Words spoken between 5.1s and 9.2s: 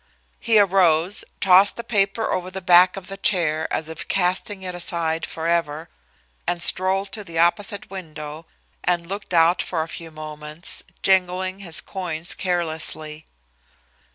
forever, and strolled to the opposite window and